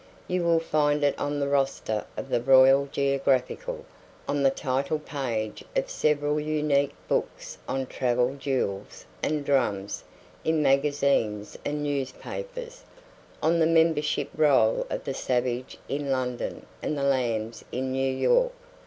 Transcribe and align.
You 0.27 0.43
will 0.43 0.59
find 0.59 1.03
it 1.03 1.13
on 1.19 1.39
the 1.39 1.47
roster 1.47 2.05
of 2.17 2.29
the 2.29 2.41
Royal 2.41 2.87
Geographical; 2.91 3.85
on 4.27 4.41
the 4.41 4.49
title 4.49 4.97
page 4.97 5.63
of 5.75 5.91
several 5.91 6.39
unique 6.39 6.95
books 7.07 7.59
on 7.69 7.85
travel, 7.85 8.33
jewels, 8.33 9.05
and 9.21 9.45
drums; 9.45 10.03
in 10.43 10.63
magazines 10.63 11.55
and 11.63 11.83
newspapers; 11.83 12.81
on 13.43 13.59
the 13.59 13.67
membership 13.67 14.31
roll 14.35 14.87
of 14.89 15.03
the 15.03 15.13
Savage 15.13 15.77
in 15.87 16.09
London 16.09 16.65
and 16.81 16.97
the 16.97 17.03
Lambs 17.03 17.63
in 17.71 17.91
New 17.91 18.11
York. 18.11 18.53